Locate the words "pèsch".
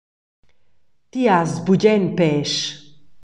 2.17-2.59